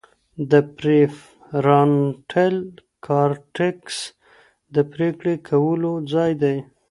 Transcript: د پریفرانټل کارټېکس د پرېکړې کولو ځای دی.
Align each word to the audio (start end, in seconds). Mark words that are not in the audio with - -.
د 0.51 0.53
پریفرانټل 0.77 2.55
کارټېکس 3.05 3.97
د 4.75 4.77
پرېکړې 4.93 5.35
کولو 5.49 5.91
ځای 6.13 6.31
دی. 6.43 6.57